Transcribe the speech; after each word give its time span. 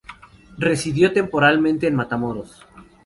Residió 0.57 1.13
temporalmente 1.13 1.85
en 1.85 1.95
Matamoros. 1.95 2.65